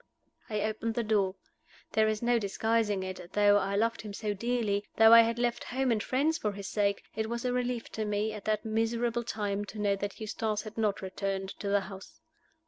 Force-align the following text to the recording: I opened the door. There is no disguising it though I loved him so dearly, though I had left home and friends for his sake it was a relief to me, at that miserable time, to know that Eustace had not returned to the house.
I 0.49 0.61
opened 0.61 0.95
the 0.95 1.03
door. 1.03 1.35
There 1.91 2.07
is 2.07 2.23
no 2.23 2.39
disguising 2.39 3.03
it 3.03 3.33
though 3.33 3.57
I 3.57 3.75
loved 3.75 4.01
him 4.01 4.13
so 4.13 4.33
dearly, 4.33 4.83
though 4.97 5.13
I 5.13 5.21
had 5.21 5.37
left 5.37 5.65
home 5.65 5.91
and 5.91 6.01
friends 6.01 6.39
for 6.39 6.53
his 6.53 6.67
sake 6.67 7.03
it 7.15 7.29
was 7.29 7.45
a 7.45 7.53
relief 7.53 7.87
to 7.89 8.03
me, 8.05 8.33
at 8.33 8.45
that 8.45 8.65
miserable 8.65 9.21
time, 9.21 9.63
to 9.65 9.77
know 9.77 9.95
that 9.95 10.19
Eustace 10.19 10.63
had 10.63 10.75
not 10.75 11.03
returned 11.03 11.49
to 11.59 11.69
the 11.69 11.81
house. 11.81 12.19